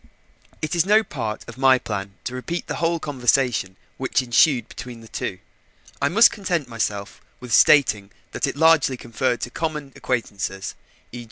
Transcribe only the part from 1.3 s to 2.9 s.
of my plan to repeat the